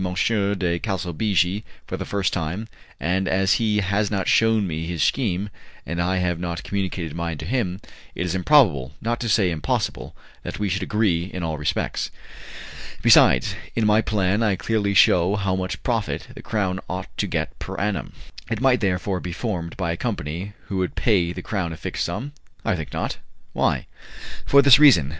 [0.01, 2.67] de Calsabigi for the first time,
[2.99, 5.51] and as he has not shewn me his scheme,
[5.85, 7.79] and I have not communicated mine to him,
[8.15, 12.09] it is improbable, not to say impossible, that we should agree in all respects.
[13.03, 17.59] Besides, in my plan I clearly shew how much profit the Crown ought to get
[17.59, 18.13] per annum."
[18.49, 22.05] "It might, therefore, be formed by a company who would pay the Crown a fixed
[22.05, 22.31] sum?"
[22.65, 23.17] "I think not."
[23.53, 23.85] "Why?"
[24.47, 25.09] "For this reason.